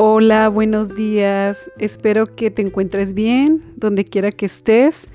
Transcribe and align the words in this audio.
Hola, 0.00 0.48
buenos 0.48 0.94
días. 0.94 1.72
Espero 1.76 2.36
que 2.36 2.52
te 2.52 2.62
encuentres 2.62 3.14
bien, 3.14 3.64
donde 3.74 4.04
quiera 4.04 4.30
que 4.30 4.46
estés. 4.46 5.08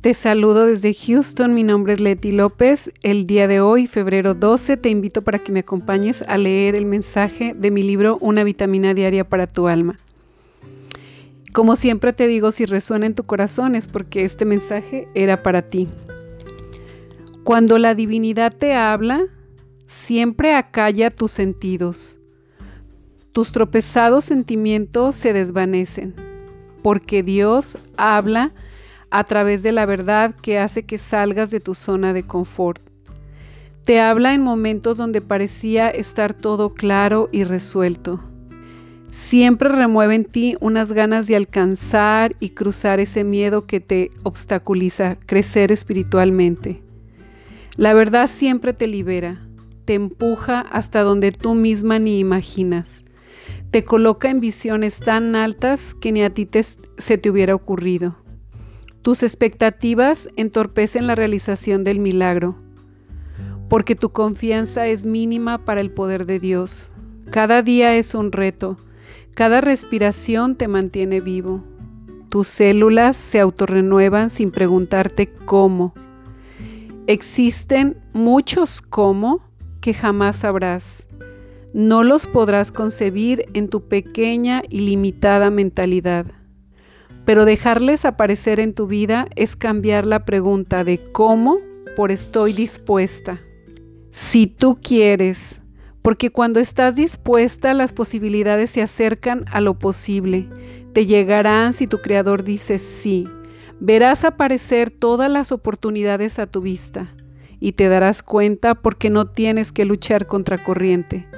Te 0.00 0.14
saludo 0.14 0.66
desde 0.66 0.94
Houston. 0.94 1.54
Mi 1.54 1.64
nombre 1.64 1.94
es 1.94 2.00
Leti 2.00 2.30
López. 2.30 2.92
El 3.02 3.26
día 3.26 3.48
de 3.48 3.60
hoy, 3.60 3.88
febrero 3.88 4.34
12, 4.34 4.76
te 4.76 4.90
invito 4.90 5.22
para 5.22 5.40
que 5.40 5.50
me 5.50 5.58
acompañes 5.58 6.22
a 6.22 6.38
leer 6.38 6.76
el 6.76 6.86
mensaje 6.86 7.52
de 7.52 7.72
mi 7.72 7.82
libro 7.82 8.16
Una 8.20 8.44
vitamina 8.44 8.94
diaria 8.94 9.28
para 9.28 9.48
tu 9.48 9.66
alma. 9.66 9.96
Como 11.52 11.74
siempre 11.74 12.12
te 12.12 12.28
digo, 12.28 12.52
si 12.52 12.64
resuena 12.64 13.06
en 13.06 13.16
tu 13.16 13.24
corazón 13.24 13.74
es 13.74 13.88
porque 13.88 14.24
este 14.24 14.44
mensaje 14.44 15.08
era 15.16 15.42
para 15.42 15.62
ti. 15.62 15.88
Cuando 17.42 17.76
la 17.78 17.96
divinidad 17.96 18.54
te 18.56 18.74
habla, 18.74 19.20
siempre 19.86 20.54
acalla 20.54 21.10
tus 21.10 21.32
sentidos 21.32 22.17
tus 23.38 23.52
tropezados 23.52 24.24
sentimientos 24.24 25.14
se 25.14 25.32
desvanecen, 25.32 26.12
porque 26.82 27.22
Dios 27.22 27.78
habla 27.96 28.52
a 29.10 29.22
través 29.22 29.62
de 29.62 29.70
la 29.70 29.86
verdad 29.86 30.34
que 30.42 30.58
hace 30.58 30.82
que 30.82 30.98
salgas 30.98 31.52
de 31.52 31.60
tu 31.60 31.76
zona 31.76 32.12
de 32.12 32.24
confort. 32.24 32.82
Te 33.84 34.00
habla 34.00 34.34
en 34.34 34.42
momentos 34.42 34.96
donde 34.96 35.20
parecía 35.20 35.88
estar 35.88 36.34
todo 36.34 36.68
claro 36.68 37.28
y 37.30 37.44
resuelto. 37.44 38.18
Siempre 39.12 39.68
remueve 39.68 40.16
en 40.16 40.24
ti 40.24 40.56
unas 40.60 40.90
ganas 40.90 41.28
de 41.28 41.36
alcanzar 41.36 42.32
y 42.40 42.48
cruzar 42.48 42.98
ese 42.98 43.22
miedo 43.22 43.66
que 43.66 43.78
te 43.78 44.10
obstaculiza 44.24 45.16
crecer 45.26 45.70
espiritualmente. 45.70 46.82
La 47.76 47.94
verdad 47.94 48.26
siempre 48.26 48.72
te 48.72 48.88
libera, 48.88 49.46
te 49.84 49.94
empuja 49.94 50.62
hasta 50.62 51.02
donde 51.02 51.30
tú 51.30 51.54
misma 51.54 52.00
ni 52.00 52.18
imaginas 52.18 53.04
te 53.70 53.84
coloca 53.84 54.30
en 54.30 54.40
visiones 54.40 55.00
tan 55.00 55.36
altas 55.36 55.94
que 55.94 56.10
ni 56.10 56.22
a 56.22 56.30
ti 56.30 56.48
se 56.96 57.18
te 57.18 57.30
hubiera 57.30 57.54
ocurrido. 57.54 58.16
Tus 59.02 59.22
expectativas 59.22 60.28
entorpecen 60.36 61.06
la 61.06 61.14
realización 61.14 61.84
del 61.84 61.98
milagro, 61.98 62.56
porque 63.68 63.94
tu 63.94 64.10
confianza 64.10 64.86
es 64.86 65.04
mínima 65.04 65.64
para 65.64 65.80
el 65.80 65.90
poder 65.90 66.24
de 66.24 66.40
Dios. 66.40 66.92
Cada 67.30 67.62
día 67.62 67.94
es 67.94 68.14
un 68.14 68.32
reto, 68.32 68.78
cada 69.34 69.60
respiración 69.60 70.56
te 70.56 70.66
mantiene 70.66 71.20
vivo. 71.20 71.62
Tus 72.30 72.48
células 72.48 73.16
se 73.16 73.40
autorrenuevan 73.40 74.30
sin 74.30 74.50
preguntarte 74.50 75.26
cómo. 75.26 75.94
Existen 77.06 77.98
muchos 78.12 78.82
cómo 78.82 79.40
que 79.80 79.94
jamás 79.94 80.36
sabrás 80.36 81.06
no 81.72 82.02
los 82.02 82.26
podrás 82.26 82.72
concebir 82.72 83.46
en 83.52 83.68
tu 83.68 83.88
pequeña 83.88 84.62
y 84.68 84.80
limitada 84.80 85.50
mentalidad. 85.50 86.26
Pero 87.24 87.44
dejarles 87.44 88.04
aparecer 88.04 88.58
en 88.58 88.72
tu 88.72 88.86
vida 88.86 89.28
es 89.36 89.54
cambiar 89.54 90.06
la 90.06 90.24
pregunta 90.24 90.82
de 90.82 91.02
cómo 91.12 91.58
por 91.94 92.10
estoy 92.10 92.54
dispuesta. 92.54 93.40
Si 94.10 94.46
tú 94.46 94.78
quieres, 94.82 95.60
porque 96.00 96.30
cuando 96.30 96.58
estás 96.58 96.96
dispuesta 96.96 97.74
las 97.74 97.92
posibilidades 97.92 98.70
se 98.70 98.80
acercan 98.80 99.44
a 99.52 99.60
lo 99.60 99.78
posible, 99.78 100.48
te 100.94 101.04
llegarán 101.04 101.74
si 101.74 101.86
tu 101.86 101.98
creador 101.98 102.44
dice 102.44 102.78
sí. 102.78 103.28
Verás 103.78 104.24
aparecer 104.24 104.90
todas 104.90 105.30
las 105.30 105.52
oportunidades 105.52 106.38
a 106.38 106.46
tu 106.46 106.62
vista 106.62 107.14
y 107.60 107.72
te 107.72 107.88
darás 107.88 108.22
cuenta 108.22 108.74
porque 108.74 109.10
no 109.10 109.26
tienes 109.26 109.70
que 109.70 109.84
luchar 109.84 110.26
contra 110.26 110.56
corriente 110.56 111.28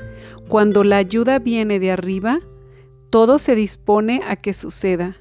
cuando 0.50 0.82
la 0.82 0.96
ayuda 0.96 1.38
viene 1.38 1.78
de 1.78 1.92
arriba, 1.92 2.40
todo 3.08 3.38
se 3.38 3.54
dispone 3.54 4.20
a 4.26 4.34
que 4.34 4.52
suceda. 4.52 5.16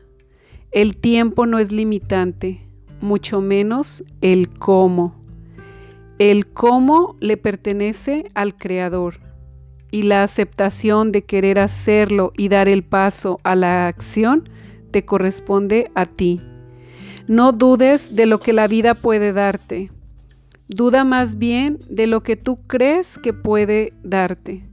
El 0.71 0.97
tiempo 0.97 1.45
no 1.45 1.59
es 1.59 1.71
limitante, 1.71 2.67
mucho 2.99 3.39
menos 3.39 4.03
el 4.21 4.49
cómo. 4.49 5.21
El 6.17 6.47
cómo 6.47 7.15
le 7.19 7.37
pertenece 7.37 8.25
al 8.33 8.55
Creador 8.55 9.19
y 9.91 10.01
la 10.01 10.23
aceptación 10.23 11.11
de 11.11 11.23
querer 11.23 11.59
hacerlo 11.59 12.33
y 12.35 12.49
dar 12.49 12.67
el 12.67 12.81
paso 12.81 13.37
a 13.43 13.55
la 13.55 13.87
acción 13.87 14.49
te 14.89 15.05
corresponde 15.05 15.91
a 15.93 16.07
ti. 16.07 16.41
No 17.27 17.51
dudes 17.51 18.15
de 18.15 18.25
lo 18.25 18.39
que 18.39 18.51
la 18.51 18.67
vida 18.67 18.95
puede 18.95 19.31
darte. 19.31 19.91
Duda 20.67 21.03
más 21.03 21.37
bien 21.37 21.77
de 21.87 22.07
lo 22.07 22.23
que 22.23 22.35
tú 22.35 22.65
crees 22.65 23.19
que 23.19 23.31
puede 23.31 23.93
darte 24.01 24.69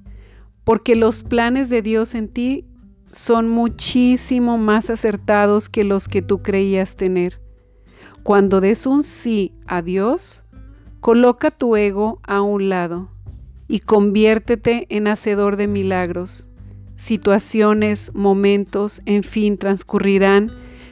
porque 0.67 0.97
los 0.97 1.23
planes 1.23 1.69
de 1.69 1.81
Dios 1.81 2.17
en 2.17 2.27
ti 2.27 2.65
son 3.13 3.49
muchísimo 3.49 4.59
más 4.59 4.91
acertados 4.91 5.69
que 5.69 5.85
los 5.85 6.09
que 6.09 6.23
tú 6.23 6.43
creías 6.43 6.97
tener. 6.97 7.41
Cuando 8.25 8.61
des 8.61 8.85
un 8.85 9.05
sí 9.05 9.55
a 9.69 9.81
Dios, 9.81 10.43
coloca 10.99 11.53
tu 11.53 11.77
ego 11.77 12.19
a 12.25 12.43
un 12.43 12.69
lado 12.69 13.13
y 13.69 13.79
conviértete 13.79 14.89
en 14.89 15.07
hacedor 15.07 15.57
de 15.57 15.69
milagros. 15.69 16.49
Situaciones, 16.97 18.11
momentos, 18.13 19.03
en 19.07 19.23
fin, 19.23 19.59
transcurrirán 19.59 20.51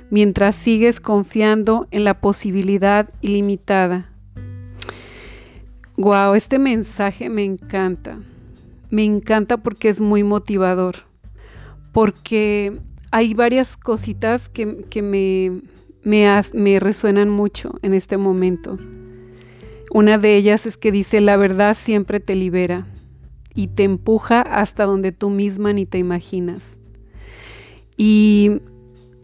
mientras 0.08 0.54
sigues 0.54 1.00
confiando 1.00 1.88
en 1.90 2.04
la 2.04 2.20
posibilidad 2.20 3.10
ilimitada. 3.22 4.08
Wow, 5.96 6.34
este 6.34 6.60
mensaje 6.60 7.28
me 7.28 7.42
encanta 7.42 8.20
me 8.90 9.04
encanta 9.04 9.58
porque 9.58 9.88
es 9.88 10.00
muy 10.00 10.24
motivador, 10.24 10.96
porque 11.92 12.78
hay 13.10 13.34
varias 13.34 13.76
cositas 13.76 14.48
que, 14.48 14.66
me, 15.02 15.62
me 16.02 16.80
resuenan 16.80 17.30
mucho 17.30 17.78
en 17.82 17.94
este 17.94 18.16
momento. 18.16 18.78
Una 19.92 20.18
de 20.18 20.36
ellas 20.36 20.66
es 20.66 20.76
que 20.76 20.90
dice, 20.90 21.20
la 21.20 21.36
verdad 21.36 21.76
siempre 21.78 22.18
te 22.18 22.34
libera 22.34 22.86
y 23.54 23.68
te 23.68 23.84
empuja 23.84 24.40
hasta 24.42 24.84
donde 24.84 25.12
tú 25.12 25.30
misma 25.30 25.72
ni 25.72 25.86
te 25.86 25.98
imaginas. 25.98 26.78
Y 27.96 28.60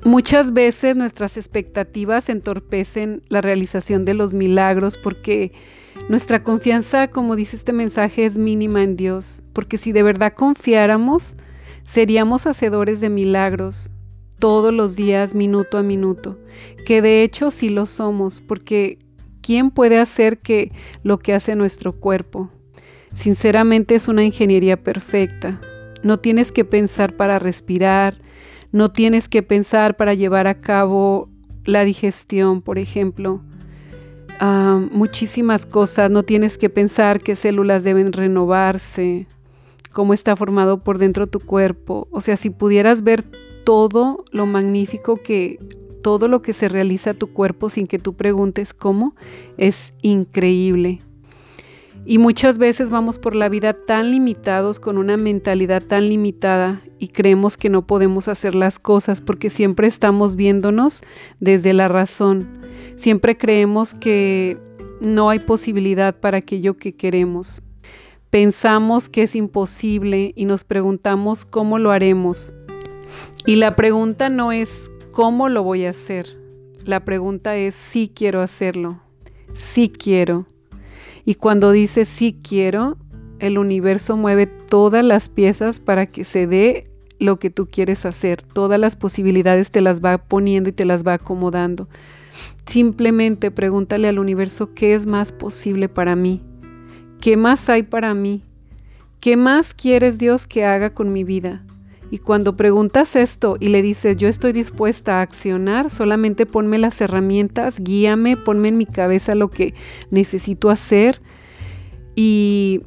muchas 0.05 0.53
veces 0.53 0.97
nuestras 0.97 1.37
expectativas 1.37 2.29
entorpecen 2.29 3.23
la 3.29 3.41
realización 3.41 4.05
de 4.05 4.15
los 4.15 4.35
milagros 4.35 4.97
porque 4.97 5.53
nuestra 6.09 6.43
confianza, 6.43 7.09
como 7.09 7.37
dice 7.37 7.57
este 7.57 7.73
mensaje, 7.73 8.25
es 8.25 8.39
mínima 8.39 8.83
en 8.83 8.97
Dios, 8.97 9.43
porque 9.53 9.79
si 9.79 9.93
de 9.93 10.03
verdad 10.03 10.35
confiáramos, 10.35 11.37
seríamos 11.85 12.47
hacedores 12.47 13.01
de 13.01 13.11
milagros 13.11 13.91
todos 14.39 14.73
los 14.73 14.97
días, 14.97 15.35
minuto 15.35 15.79
a 15.79 15.83
minuto, 15.83 16.39
que 16.87 17.03
de 17.03 17.23
hecho 17.23 17.51
sí 17.51 17.69
lo 17.69 17.87
somos, 17.87 18.41
porque 18.41 18.99
¿quién 19.43 19.71
puede 19.71 19.99
hacer 19.99 20.39
que 20.39 20.73
lo 21.03 21.19
que 21.19 21.35
hace 21.35 21.55
nuestro 21.55 21.93
cuerpo? 22.01 22.51
Sinceramente 23.15 23.95
es 23.95 24.09
una 24.09 24.25
ingeniería 24.25 24.83
perfecta. 24.83 25.61
No 26.03 26.19
tienes 26.19 26.53
que 26.53 26.65
pensar 26.65 27.17
para 27.17 27.39
respirar, 27.39 28.19
no 28.73 28.91
tienes 28.91 29.29
que 29.29 29.43
pensar 29.43 29.97
para 29.97 30.15
llevar 30.15 30.47
a 30.47 30.61
cabo 30.61 31.29
la 31.65 31.85
digestión, 31.85 32.63
por 32.63 32.79
ejemplo 32.79 33.43
muchísimas 34.91 35.67
cosas, 35.67 36.11
no 36.11 36.23
tienes 36.23 36.57
que 36.57 36.71
pensar 36.71 37.21
qué 37.21 37.37
células 37.37 37.85
deben 37.85 38.13
renovarse, 38.13 39.27
cómo 39.93 40.15
está 40.15 40.37
formado 40.37 40.83
por 40.83 40.99
dentro 40.99 41.27
tu 41.27 41.41
cuerpo. 41.41 42.09
O 42.11 42.21
sea, 42.21 42.37
si 42.37 42.51
pudieras 42.51 43.03
ver 43.03 43.25
todo 43.65 44.25
lo 44.31 44.47
magnífico 44.47 45.17
que, 45.17 45.59
todo 46.03 46.29
lo 46.29 46.41
que 46.41 46.53
se 46.53 46.69
realiza 46.69 47.13
tu 47.13 47.33
cuerpo 47.33 47.69
sin 47.69 47.87
que 47.87 47.99
tú 47.99 48.15
preguntes 48.15 48.73
cómo, 48.73 49.15
es 49.59 49.93
increíble. 50.01 51.01
Y 52.07 52.19
muchas 52.19 52.59
veces 52.59 52.91
vamos 52.91 53.19
por 53.19 53.37
la 53.37 53.49
vida 53.49 53.73
tan 53.73 54.11
limitados, 54.11 54.81
con 54.81 54.99
una 54.99 55.17
mentalidad 55.17 55.83
tan 55.83 56.09
limitada 56.09 56.83
y 56.99 57.09
creemos 57.09 57.57
que 57.57 57.71
no 57.71 57.87
podemos 57.87 58.29
hacer 58.29 58.55
las 58.55 58.79
cosas 58.79 59.21
porque 59.21 59.51
siempre 59.51 59.87
estamos 59.87 60.35
viéndonos 60.35 61.03
desde 61.39 61.73
la 61.73 61.89
razón 61.89 62.61
Siempre 62.97 63.37
creemos 63.39 63.95
que 63.95 64.59
no 65.01 65.31
hay 65.31 65.39
posibilidad 65.39 66.15
para 66.19 66.39
aquello 66.39 66.77
que 66.77 66.95
queremos. 66.95 67.63
Pensamos 68.29 69.09
que 69.09 69.23
es 69.23 69.35
imposible 69.35 70.33
y 70.37 70.45
nos 70.45 70.65
preguntamos 70.65 71.45
cómo 71.47 71.79
lo 71.79 71.93
haremos. 71.93 72.55
Y 73.47 73.57
la 73.57 73.75
pregunta 73.75 74.29
no 74.29 74.53
es 74.53 74.91
cómo 75.13 75.49
lo 75.49 75.63
voy 75.63 75.87
a 75.87 75.91
hacer. 75.91 76.39
La 76.85 77.05
pregunta 77.05 77.57
es 77.57 77.75
si 77.75 78.09
quiero 78.09 78.43
hacerlo. 78.43 79.01
Sí 79.55 79.89
quiero. 79.89 80.50
Y 81.25 81.35
cuando 81.35 81.73
dice 81.73 82.05
sí 82.05 82.39
quiero, 82.43 82.97
el 83.39 83.59
universo 83.59 84.17
mueve 84.17 84.47
todas 84.47 85.05
las 85.05 85.29
piezas 85.29 85.81
para 85.81 86.07
que 86.07 86.25
se 86.25 86.47
dé 86.47 86.85
lo 87.19 87.39
que 87.39 87.51
tú 87.51 87.69
quieres 87.71 88.07
hacer. 88.07 88.43
Todas 88.43 88.81
las 88.81 88.97
posibilidades 88.97 89.71
te 89.71 89.81
las 89.81 90.03
va 90.03 90.19
poniendo 90.19 90.71
y 90.71 90.73
te 90.73 90.85
las 90.85 91.07
va 91.07 91.15
acomodando. 91.15 91.89
Simplemente 92.67 93.51
pregúntale 93.51 94.09
al 94.09 94.19
universo 94.19 94.75
qué 94.75 94.95
es 94.95 95.07
más 95.07 95.33
posible 95.33 95.89
para 95.89 96.17
mí, 96.17 96.43
qué 97.21 97.37
más 97.37 97.69
hay 97.69 97.83
para 97.83 98.15
mí, 98.15 98.45
qué 99.21 99.37
más 99.37 99.75
quieres 99.75 100.19
Dios 100.19 100.47
que 100.47 100.65
haga 100.65 100.95
con 100.95 101.13
mi 101.13 101.25
vida, 101.25 101.65
Y 102.11 102.19
cuando 102.19 102.57
preguntas 102.57 103.15
esto 103.15 103.57
y 103.61 103.69
le 103.69 103.83
dices, 103.83 104.17
yo 104.17 104.27
estoy 104.27 104.53
dispuesta 104.53 105.19
a 105.19 105.23
accionar, 105.23 105.91
solamente 105.91 106.45
ponme 106.45 106.79
las 106.79 107.01
herramientas, 107.01 107.79
guíame, 107.79 108.37
ponme 108.37 108.69
en 108.69 108.79
mi 108.79 108.87
cabeza 108.87 109.37
lo 109.37 109.49
que 109.49 109.75
necesito 110.11 110.71
hacer. 110.71 111.23
Y 112.17 112.83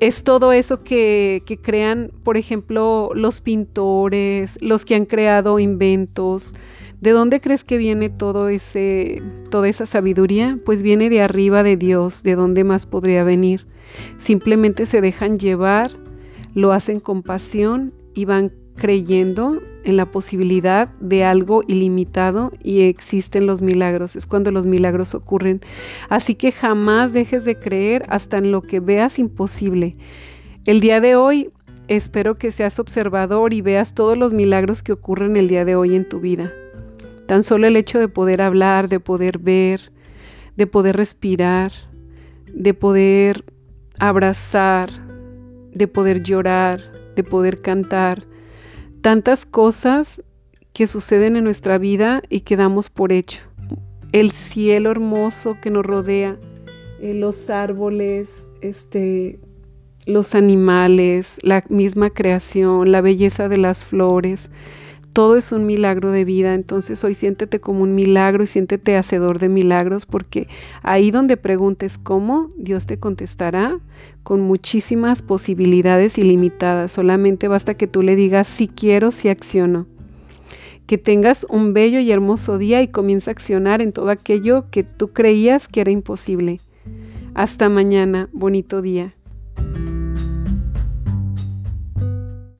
es 0.00 0.24
todo 0.24 0.52
eso 0.52 0.82
que, 0.82 1.42
que 1.44 1.58
crean, 1.58 2.10
por 2.22 2.38
ejemplo, 2.38 3.10
los 3.14 3.42
pintores, 3.42 4.56
los 4.62 4.86
que 4.86 4.94
han 4.94 5.04
creado 5.04 5.58
inventos. 5.58 6.54
¿De 7.00 7.10
dónde 7.10 7.42
crees 7.42 7.62
que 7.62 7.76
viene 7.76 8.08
todo 8.08 8.48
ese, 8.48 9.22
toda 9.50 9.68
esa 9.68 9.84
sabiduría? 9.84 10.58
Pues 10.64 10.80
viene 10.80 11.10
de 11.10 11.20
arriba 11.20 11.62
de 11.62 11.76
Dios, 11.76 12.22
¿de 12.22 12.36
dónde 12.36 12.64
más 12.64 12.86
podría 12.86 13.22
venir? 13.22 13.66
Simplemente 14.18 14.86
se 14.86 15.02
dejan 15.02 15.38
llevar, 15.38 15.92
lo 16.54 16.72
hacen 16.72 17.00
con 17.00 17.22
pasión 17.22 17.92
y 18.16 18.24
van 18.24 18.50
creyendo 18.76 19.62
en 19.84 19.96
la 19.96 20.10
posibilidad 20.10 20.88
de 21.00 21.24
algo 21.24 21.62
ilimitado 21.66 22.50
y 22.62 22.82
existen 22.82 23.46
los 23.46 23.62
milagros. 23.62 24.16
Es 24.16 24.26
cuando 24.26 24.50
los 24.50 24.66
milagros 24.66 25.14
ocurren. 25.14 25.60
Así 26.08 26.34
que 26.34 26.50
jamás 26.50 27.12
dejes 27.12 27.44
de 27.44 27.58
creer 27.58 28.04
hasta 28.08 28.38
en 28.38 28.50
lo 28.50 28.62
que 28.62 28.80
veas 28.80 29.18
imposible. 29.18 29.96
El 30.64 30.80
día 30.80 31.00
de 31.00 31.14
hoy 31.14 31.50
espero 31.88 32.36
que 32.36 32.50
seas 32.50 32.78
observador 32.78 33.52
y 33.52 33.60
veas 33.60 33.94
todos 33.94 34.18
los 34.18 34.32
milagros 34.32 34.82
que 34.82 34.92
ocurren 34.92 35.36
el 35.36 35.46
día 35.46 35.64
de 35.64 35.76
hoy 35.76 35.94
en 35.94 36.08
tu 36.08 36.18
vida. 36.18 36.52
Tan 37.26 37.42
solo 37.42 37.66
el 37.66 37.76
hecho 37.76 37.98
de 37.98 38.08
poder 38.08 38.42
hablar, 38.42 38.88
de 38.88 38.98
poder 38.98 39.38
ver, 39.38 39.92
de 40.56 40.66
poder 40.66 40.96
respirar, 40.96 41.72
de 42.52 42.72
poder 42.72 43.44
abrazar, 43.98 44.90
de 45.72 45.86
poder 45.86 46.22
llorar, 46.22 46.95
de 47.16 47.24
poder 47.24 47.60
cantar, 47.60 48.24
tantas 49.00 49.44
cosas 49.44 50.22
que 50.72 50.86
suceden 50.86 51.36
en 51.36 51.44
nuestra 51.44 51.78
vida 51.78 52.22
y 52.28 52.40
que 52.40 52.56
damos 52.56 52.90
por 52.90 53.10
hecho. 53.10 53.42
El 54.12 54.30
cielo 54.30 54.90
hermoso 54.90 55.56
que 55.60 55.70
nos 55.70 55.84
rodea, 55.84 56.38
eh, 57.00 57.14
los 57.14 57.50
árboles, 57.50 58.48
este, 58.60 59.40
los 60.04 60.34
animales, 60.34 61.38
la 61.42 61.64
misma 61.68 62.10
creación, 62.10 62.92
la 62.92 63.00
belleza 63.00 63.48
de 63.48 63.56
las 63.56 63.84
flores, 63.84 64.50
todo 65.16 65.38
es 65.38 65.50
un 65.50 65.64
milagro 65.64 66.12
de 66.12 66.26
vida, 66.26 66.52
entonces 66.52 67.02
hoy 67.02 67.14
siéntete 67.14 67.58
como 67.58 67.82
un 67.84 67.94
milagro 67.94 68.44
y 68.44 68.46
siéntete 68.46 68.98
hacedor 68.98 69.38
de 69.38 69.48
milagros, 69.48 70.04
porque 70.04 70.46
ahí 70.82 71.10
donde 71.10 71.38
preguntes 71.38 71.96
cómo, 71.96 72.50
Dios 72.58 72.84
te 72.84 72.98
contestará 72.98 73.80
con 74.22 74.42
muchísimas 74.42 75.22
posibilidades 75.22 76.18
ilimitadas. 76.18 76.92
Solamente 76.92 77.48
basta 77.48 77.72
que 77.72 77.86
tú 77.86 78.02
le 78.02 78.14
digas 78.14 78.46
si 78.46 78.68
quiero, 78.68 79.10
si 79.10 79.30
acciono. 79.30 79.86
Que 80.84 80.98
tengas 80.98 81.46
un 81.48 81.72
bello 81.72 81.98
y 81.98 82.12
hermoso 82.12 82.58
día 82.58 82.82
y 82.82 82.88
comienza 82.88 83.30
a 83.30 83.32
accionar 83.32 83.80
en 83.80 83.92
todo 83.92 84.10
aquello 84.10 84.66
que 84.70 84.82
tú 84.82 85.14
creías 85.14 85.66
que 85.66 85.80
era 85.80 85.90
imposible. 85.90 86.60
Hasta 87.32 87.70
mañana, 87.70 88.28
bonito 88.34 88.82
día. 88.82 89.15